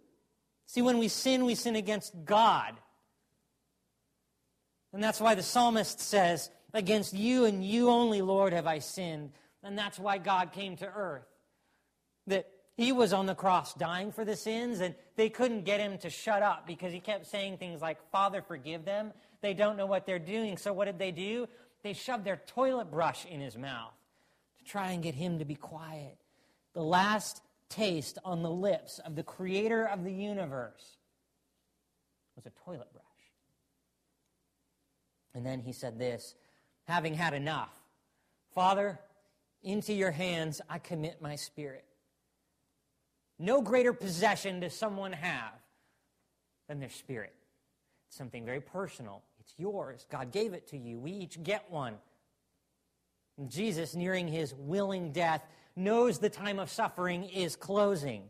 [0.65, 2.73] See, when we sin, we sin against God.
[4.93, 9.31] And that's why the psalmist says, Against you and you only, Lord, have I sinned.
[9.63, 11.25] And that's why God came to earth.
[12.27, 15.97] That he was on the cross dying for the sins, and they couldn't get him
[15.99, 19.11] to shut up because he kept saying things like, Father, forgive them.
[19.41, 20.57] They don't know what they're doing.
[20.57, 21.47] So what did they do?
[21.83, 23.93] They shoved their toilet brush in his mouth
[24.59, 26.17] to try and get him to be quiet
[26.77, 30.97] the last taste on the lips of the creator of the universe
[32.35, 33.03] was a toilet brush.
[35.33, 36.35] And then he said this
[36.83, 37.73] having had enough,
[38.53, 38.99] Father,
[39.63, 41.83] into your hands I commit my spirit.
[43.39, 45.53] No greater possession does someone have
[46.67, 47.33] than their spirit.
[48.07, 49.23] It's something very personal.
[49.39, 50.05] It's yours.
[50.09, 50.99] God gave it to you.
[50.99, 51.95] We each get one.
[53.37, 55.43] And Jesus, nearing his willing death,
[55.75, 58.23] knows the time of suffering is closing.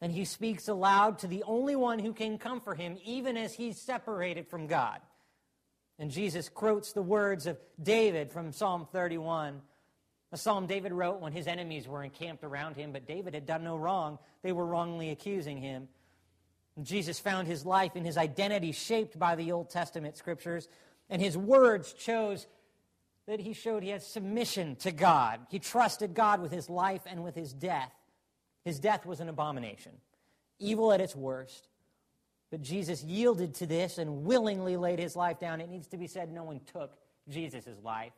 [0.00, 3.80] And he speaks aloud to the only one who can comfort him, even as he's
[3.80, 4.98] separated from God.
[5.98, 9.62] And Jesus quotes the words of David from Psalm 31.
[10.32, 13.62] A psalm David wrote when his enemies were encamped around him, but David had done
[13.62, 14.18] no wrong.
[14.42, 15.88] They were wrongly accusing him.
[16.82, 20.68] Jesus found his life and his identity shaped by the Old Testament scriptures,
[21.10, 22.46] and his words chose
[23.26, 25.40] that he showed he had submission to God.
[25.50, 27.92] He trusted God with his life and with his death.
[28.64, 29.92] His death was an abomination,
[30.58, 31.68] evil at its worst.
[32.50, 35.60] But Jesus yielded to this and willingly laid his life down.
[35.60, 36.96] It needs to be said no one took
[37.28, 38.12] Jesus' life.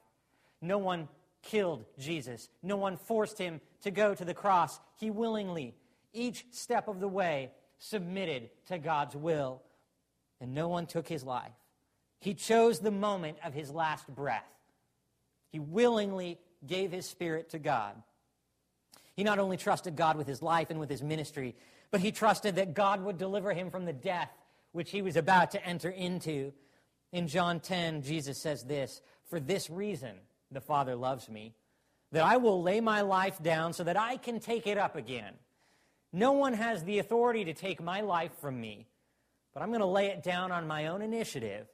[0.61, 1.09] No one
[1.45, 2.49] killed Jesus.
[2.63, 4.81] No one forced him to go to the cross.
[4.97, 5.75] He willingly,
[6.13, 9.63] each step of the way, submitted to God's will.
[10.41, 11.53] And no one took his life.
[12.21, 14.49] He chose the moment of his last breath.
[15.51, 17.95] He willingly gave his spirit to God.
[19.15, 21.55] He not only trusted God with his life and with his ministry,
[21.91, 24.31] but he trusted that God would deliver him from the death
[24.73, 26.53] which he was about to enter into.
[27.13, 29.01] In John 10, Jesus says this
[29.31, 30.17] For this reason,
[30.51, 31.55] the Father loves me,
[32.13, 35.35] that I will lay my life down so that I can take it up again.
[36.13, 38.87] No one has the authority to take my life from me,
[39.53, 41.67] but I'm going to lay it down on my own initiative.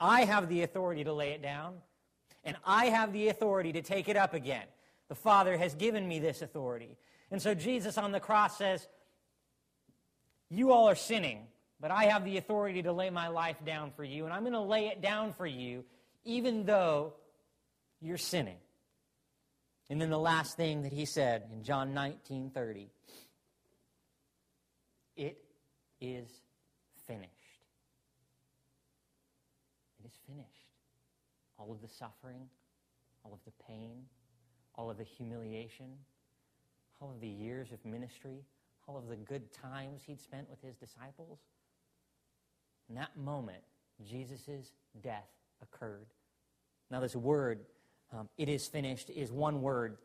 [0.00, 1.74] I have the authority to lay it down
[2.46, 4.64] and I have the authority to take it up again.
[5.08, 6.96] The Father has given me this authority.
[7.30, 8.86] And so Jesus on the cross says,
[10.48, 11.48] You all are sinning,
[11.80, 14.52] but I have the authority to lay my life down for you, and I'm going
[14.52, 15.84] to lay it down for you,
[16.24, 17.14] even though
[18.00, 18.58] you're sinning.
[19.88, 22.90] And then the last thing that he said in John 19 30
[25.16, 25.38] it
[26.00, 26.28] is
[27.06, 27.32] finished.
[29.98, 30.50] It is finished.
[31.58, 32.42] All of the suffering,
[33.24, 34.04] all of the pain,
[34.74, 35.86] all of the humiliation,
[37.00, 38.44] all of the years of ministry,
[38.86, 41.38] all of the good times he'd spent with his disciples.
[42.88, 43.62] In that moment,
[44.04, 44.72] Jesus'
[45.02, 45.28] death
[45.62, 46.06] occurred.
[46.90, 47.60] Now, this word,
[48.12, 49.98] um, it is finished, is one word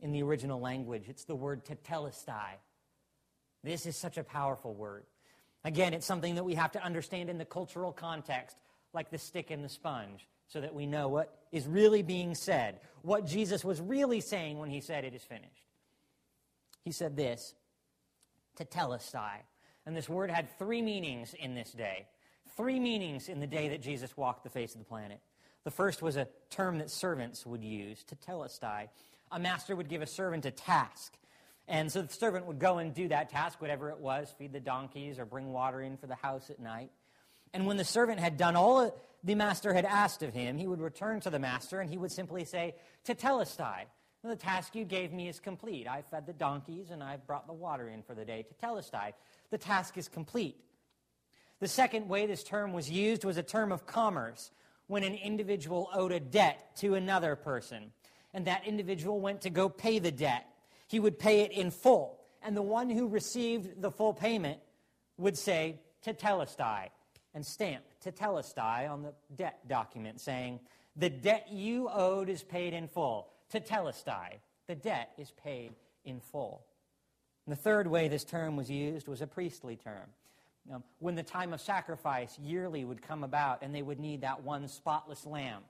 [0.00, 1.04] in the original language.
[1.08, 2.58] It's the word tetelestai.
[3.64, 5.04] This is such a powerful word.
[5.64, 8.56] Again, it's something that we have to understand in the cultural context,
[8.92, 12.80] like the stick and the sponge, so that we know what is really being said,
[13.02, 15.64] what Jesus was really saying when he said it is finished.
[16.84, 17.54] He said this,
[18.56, 19.38] tetelestai.
[19.86, 22.06] And this word had three meanings in this day.
[22.56, 25.20] Three meanings in the day that Jesus walked the face of the planet.
[25.66, 28.86] The first was a term that servants would use, to tetelestai.
[29.32, 31.18] A master would give a servant a task.
[31.66, 34.60] And so the servant would go and do that task, whatever it was, feed the
[34.60, 36.92] donkeys or bring water in for the house at night.
[37.52, 40.80] And when the servant had done all the master had asked of him, he would
[40.80, 43.86] return to the master and he would simply say, Tetelestai,
[44.22, 45.88] the task you gave me is complete.
[45.88, 48.46] I fed the donkeys and I've brought the water in for the day.
[48.62, 49.14] Tetelestai,
[49.50, 50.60] the task is complete.
[51.58, 54.52] The second way this term was used was a term of commerce
[54.86, 57.92] when an individual owed a debt to another person,
[58.32, 60.46] and that individual went to go pay the debt.
[60.88, 64.60] He would pay it in full, and the one who received the full payment
[65.18, 66.90] would say, Tetelestai,
[67.34, 70.60] and stamp Tetelestai on the debt document saying,
[70.96, 73.28] the debt you owed is paid in full.
[73.52, 75.72] Tetelestai, the debt is paid
[76.04, 76.64] in full.
[77.44, 80.08] And the third way this term was used was a priestly term.
[80.72, 84.42] Um, when the time of sacrifice yearly would come about and they would need that
[84.42, 85.62] one spotless lamb,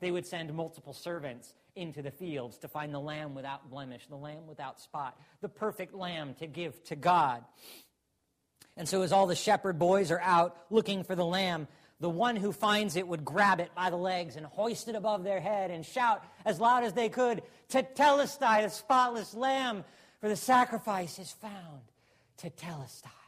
[0.00, 4.16] they would send multiple servants into the fields to find the lamb without blemish, the
[4.16, 7.44] lamb without spot, the perfect lamb to give to God.
[8.76, 11.68] And so, as all the shepherd boys are out looking for the lamb,
[12.00, 15.22] the one who finds it would grab it by the legs and hoist it above
[15.22, 19.84] their head and shout as loud as they could, Tetelestai, the spotless lamb,
[20.20, 21.82] for the sacrifice is found.
[22.42, 23.19] Tetelestai.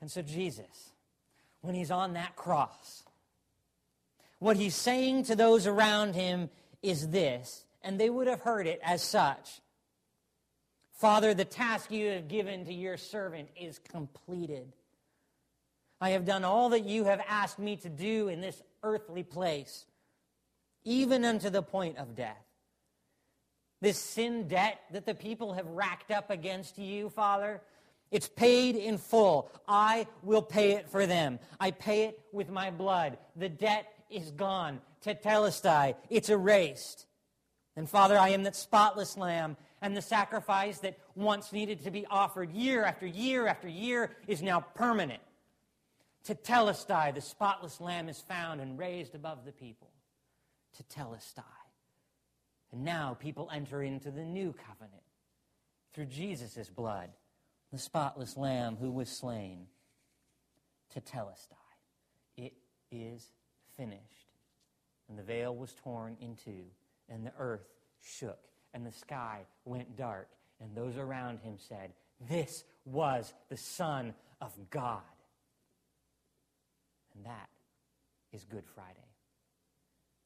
[0.00, 0.92] And so Jesus,
[1.60, 3.02] when he's on that cross,
[4.38, 6.48] what he's saying to those around him
[6.82, 9.60] is this, and they would have heard it as such
[11.00, 14.70] Father, the task you have given to your servant is completed.
[15.98, 19.86] I have done all that you have asked me to do in this earthly place,
[20.84, 22.44] even unto the point of death.
[23.80, 27.62] This sin debt that the people have racked up against you, Father,
[28.10, 29.50] it's paid in full.
[29.68, 31.38] I will pay it for them.
[31.60, 33.18] I pay it with my blood.
[33.36, 34.80] The debt is gone.
[35.04, 37.06] Tetelestai, it's erased.
[37.76, 42.04] And Father, I am that spotless lamb, and the sacrifice that once needed to be
[42.06, 45.22] offered year after year after year is now permanent.
[46.26, 49.90] Tetelestai, the spotless lamb, is found and raised above the people.
[50.76, 51.44] Tetelestai.
[52.72, 55.02] And now people enter into the new covenant
[55.94, 57.10] through Jesus' blood
[57.72, 59.66] the spotless lamb who was slain,
[60.90, 61.54] to tetelestai.
[62.36, 62.54] It
[62.90, 63.24] is
[63.76, 64.00] finished.
[65.08, 66.64] And the veil was torn in two,
[67.08, 67.68] and the earth
[68.02, 68.38] shook,
[68.74, 70.28] and the sky went dark,
[70.60, 71.92] and those around him said,
[72.28, 75.00] This was the Son of God.
[77.14, 77.48] And that
[78.32, 78.96] is Good Friday.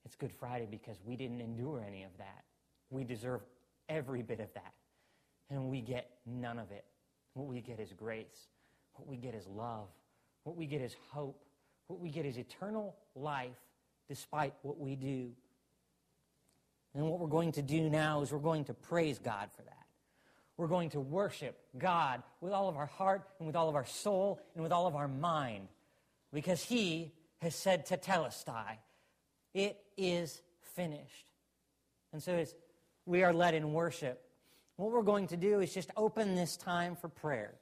[0.05, 2.45] It's Good Friday because we didn't endure any of that.
[2.91, 3.41] We deserve
[3.89, 4.75] every bit of that,
[5.51, 6.85] and we get none of it.
[7.35, 8.49] What we get is grace.
[8.95, 9.89] What we get is love.
[10.45, 11.45] What we get is hope.
[11.89, 13.57] What we get is eternal life
[14.09, 15.31] despite what we do.
[16.95, 19.73] And what we're going to do now is we're going to praise God for that.
[20.57, 23.87] We're going to worship God with all of our heart and with all of our
[23.87, 25.67] soul and with all of our mind
[26.33, 28.79] because He has said tetelestai,
[29.53, 30.41] it is
[30.75, 31.31] finished.
[32.13, 32.55] And so as
[33.07, 34.23] we are led in worship,
[34.77, 37.55] what we're going to do is just open this time for prayer.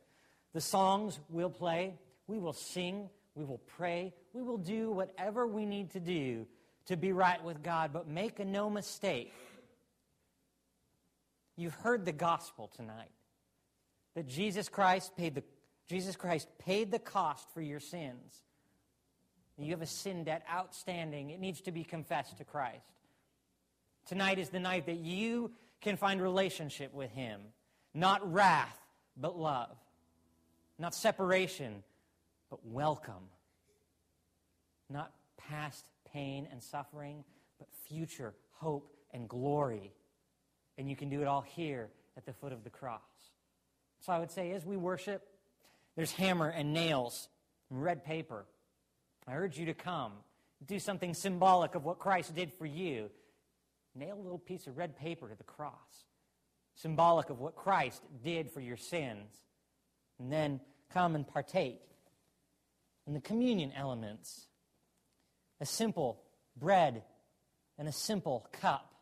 [0.54, 1.94] The songs we'll play,
[2.26, 6.46] we will sing, we will pray, we will do whatever we need to do
[6.86, 9.32] to be right with God, but make no mistake.
[11.56, 13.10] You've heard the gospel tonight
[14.14, 15.42] that Jesus Christ paid the
[15.88, 18.42] Jesus Christ paid the cost for your sins.
[19.58, 21.30] You have a sin debt outstanding.
[21.30, 22.86] It needs to be confessed to Christ.
[24.06, 25.52] Tonight is the night that you
[25.82, 27.40] can find relationship with Him.
[27.92, 28.78] Not wrath,
[29.16, 29.76] but love.
[30.78, 31.82] Not separation,
[32.48, 33.28] but welcome.
[34.88, 37.24] Not past pain and suffering,
[37.58, 39.92] but future hope, and glory.
[40.78, 43.00] And you can do it all here at the foot of the cross.
[44.00, 45.28] So I would say, as we worship,
[45.96, 47.28] there's hammer and nails
[47.70, 48.46] and red paper.
[49.26, 50.12] I urge you to come,
[50.66, 53.10] do something symbolic of what Christ did for you.
[53.94, 56.04] Nail a little piece of red paper to the cross,
[56.74, 59.30] symbolic of what Christ did for your sins.
[60.18, 60.60] And then
[60.92, 61.80] come and partake
[63.06, 64.46] in the communion elements
[65.60, 66.22] a simple
[66.56, 67.02] bread
[67.78, 68.94] and a simple cup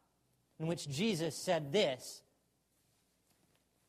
[0.59, 2.23] in which Jesus said this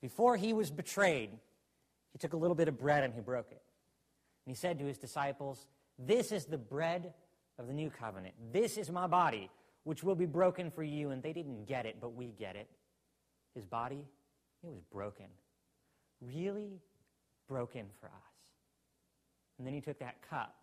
[0.02, 1.30] before he was betrayed,
[2.12, 3.62] he took a little bit of bread and he broke it.
[4.46, 5.68] And he said to his disciples,
[6.00, 7.14] This is the bread
[7.60, 8.34] of the new covenant.
[8.52, 9.50] This is my body,
[9.84, 11.10] which will be broken for you.
[11.10, 12.70] And they didn't get it, but we get it.
[13.56, 14.06] His body,
[14.64, 15.26] it was broken.
[16.22, 16.80] Really
[17.48, 18.32] broken for us.
[19.58, 20.56] And then he took that cup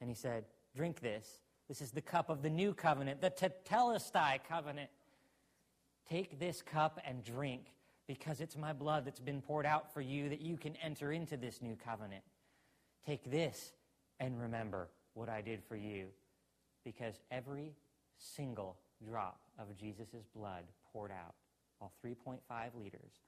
[0.00, 0.44] and he said,
[0.74, 1.40] Drink this.
[1.68, 4.90] This is the cup of the new covenant, the Tetelestai covenant.
[6.08, 7.72] Take this cup and drink
[8.06, 11.36] because it's my blood that's been poured out for you that you can enter into
[11.36, 12.22] this new covenant.
[13.04, 13.72] Take this
[14.20, 16.06] and remember what I did for you
[16.84, 17.72] because every
[18.18, 21.34] single drop of Jesus' blood poured out,
[21.80, 22.38] all 3.5
[22.74, 23.22] liters,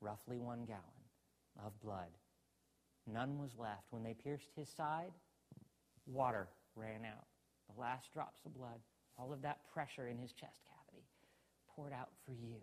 [0.00, 0.82] roughly one gallon
[1.64, 2.10] of blood,
[3.06, 3.86] none was left.
[3.90, 5.12] When they pierced his side,
[6.06, 7.26] water ran out.
[7.72, 8.80] The last drops of blood,
[9.18, 11.06] all of that pressure in his chest cavity,
[11.74, 12.56] poured out for you.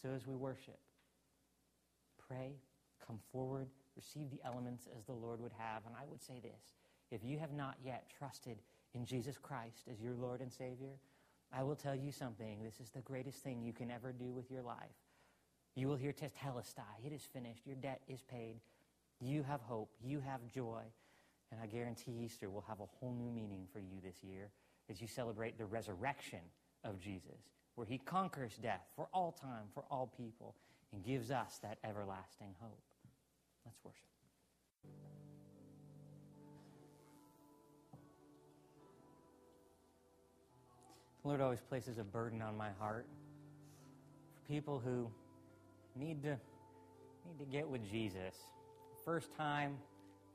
[0.00, 0.78] So as we worship,
[2.26, 2.54] pray,
[3.06, 5.82] come forward, receive the elements as the Lord would have.
[5.86, 6.74] And I would say this
[7.10, 8.58] if you have not yet trusted
[8.94, 10.98] in Jesus Christ as your Lord and Savior,
[11.52, 12.62] I will tell you something.
[12.62, 14.76] This is the greatest thing you can ever do with your life.
[15.74, 17.04] You will hear Tetelestai.
[17.04, 17.66] It is finished.
[17.66, 18.60] Your debt is paid.
[19.20, 19.90] You have hope.
[20.02, 20.82] You have joy.
[21.52, 24.50] And I guarantee Easter will have a whole new meaning for you this year
[24.88, 26.40] as you celebrate the resurrection
[26.84, 30.54] of Jesus where he conquers death for all time, for all people,
[30.92, 32.82] and gives us that everlasting hope.
[33.64, 34.10] Let's worship.
[41.22, 43.06] The Lord always places a burden on my heart
[44.34, 45.10] for people who
[45.96, 46.38] need to
[47.26, 48.34] need to get with Jesus.
[49.04, 49.76] First time,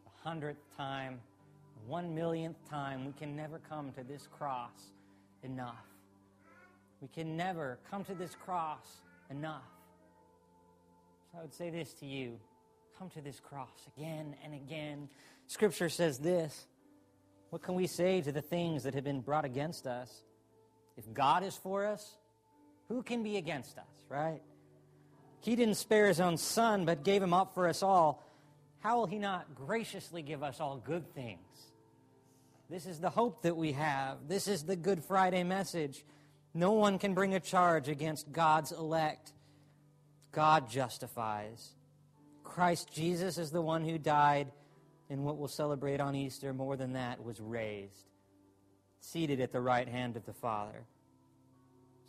[0.04, 1.20] the hundredth time,
[1.88, 4.92] one millionth time, we can never come to this cross
[5.44, 5.86] enough.
[7.02, 9.64] We can never come to this cross enough.
[11.32, 12.40] So I would say this to you
[12.98, 15.10] come to this cross again and again.
[15.48, 16.68] Scripture says this
[17.50, 20.24] What can we say to the things that have been brought against us?
[20.98, 22.18] If God is for us,
[22.88, 24.42] who can be against us, right?
[25.42, 28.24] He didn't spare his own son, but gave him up for us all.
[28.80, 31.40] How will he not graciously give us all good things?
[32.70, 34.28] This is the hope that we have.
[34.28, 36.04] This is the Good Friday message.
[36.54, 39.34] No one can bring a charge against God's elect.
[40.32, 41.72] God justifies.
[42.44, 44.52] Christ Jesus is the one who died,
[45.10, 48.06] and what we'll celebrate on Easter more than that was raised,
[49.06, 50.84] seated at the right hand of the Father,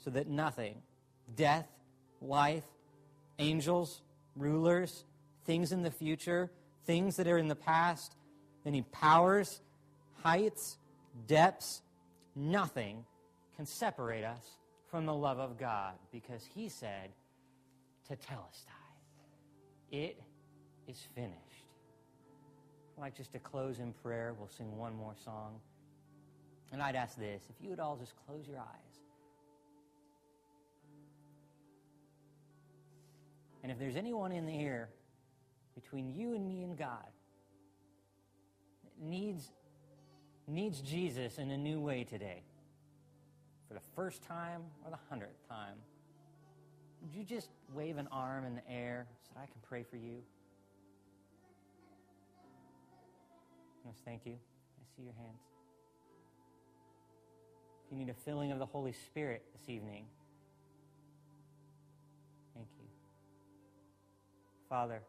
[0.03, 0.77] so that nothing,
[1.35, 1.69] death,
[2.21, 2.65] life,
[3.39, 4.01] angels,
[4.35, 5.05] rulers,
[5.45, 6.51] things in the future,
[6.87, 8.15] things that are in the past,
[8.65, 9.61] any powers,
[10.23, 10.79] heights,
[11.27, 11.83] depths,
[12.35, 13.05] nothing
[13.57, 14.43] can separate us
[14.91, 17.11] from the love of God because he said
[18.09, 18.87] to Tetelestai,
[19.91, 20.21] it
[20.89, 21.35] is finished.
[22.97, 24.35] I'd like just to close in prayer.
[24.39, 25.61] We'll sing one more song.
[26.73, 28.87] And I'd ask this if you would all just close your eyes.
[33.63, 34.89] And if there's anyone in here
[35.75, 37.07] between you and me and God
[38.85, 39.51] that needs,
[40.47, 42.43] needs Jesus in a new way today,
[43.67, 45.75] for the first time or the hundredth time,
[47.03, 49.97] would you just wave an arm in the air so that I can pray for
[49.97, 50.23] you?
[53.85, 54.33] Yes, thank you.
[54.35, 55.56] I see your hands.
[57.91, 60.07] You need a filling of the Holy Spirit this evening,
[62.55, 62.87] thank you.
[64.69, 65.03] Father,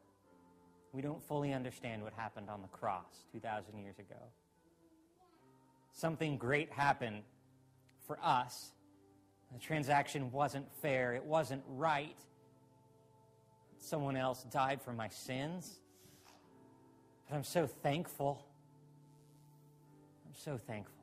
[0.94, 4.20] we don't fully understand what happened on the cross 2,000 years ago.
[5.92, 7.24] Something great happened
[8.06, 8.72] for us.
[9.54, 12.16] The transaction wasn't fair, it wasn't right.
[13.80, 15.80] Someone else died for my sins.
[17.28, 18.46] But I'm so thankful.
[20.26, 20.97] I'm so thankful.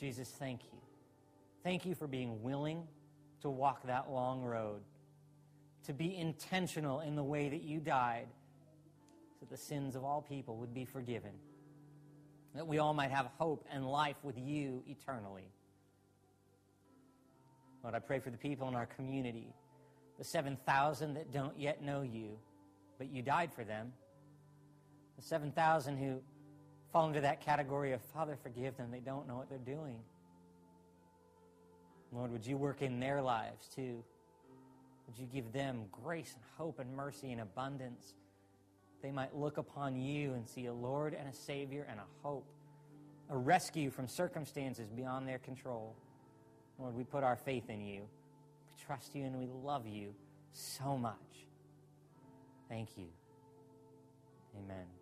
[0.00, 0.78] Jesus, thank you.
[1.62, 2.88] Thank you for being willing
[3.42, 4.80] to walk that long road,
[5.84, 8.28] to be intentional in the way that you died
[9.38, 11.32] so the sins of all people would be forgiven.
[12.54, 15.48] that we all might have hope and life with you eternally.
[17.82, 19.54] Lord, I pray for the people in our community,
[20.18, 22.38] the 7,000 that don't yet know you,
[22.98, 23.92] but you died for them,
[25.16, 26.20] the 7,000 who
[26.92, 29.98] fall into that category of, Father, forgive them, they don't know what they're doing.
[32.12, 34.02] Lord, would you work in their lives too?
[35.06, 38.14] Would you give them grace and hope and mercy and abundance?
[39.02, 42.46] They might look upon you and see a Lord and a Savior and a hope,
[43.30, 45.94] a rescue from circumstances beyond their control.
[46.78, 48.02] Lord, we put our faith in you.
[48.02, 50.14] We trust you and we love you
[50.52, 51.14] so much.
[52.68, 53.06] Thank you.
[54.64, 54.99] Amen.